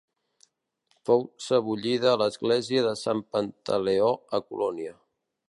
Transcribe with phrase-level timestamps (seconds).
[1.09, 4.99] Fou sebollida a l'església de Sant Pantaleó a Colònia.